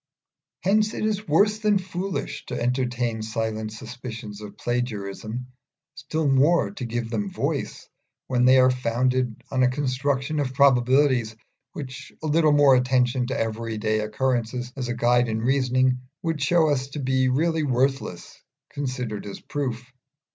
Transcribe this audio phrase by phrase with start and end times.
[0.63, 5.45] Hence it is worse than foolish to entertain silent suspicions of plagiarism,
[5.93, 7.87] still more to give them voice,
[8.25, 11.35] when they are founded on a construction of probabilities
[11.73, 16.69] which a little more attention to everyday occurrences as a guide in reasoning would show
[16.71, 18.41] us to be really worthless,
[18.71, 19.85] considered as proof.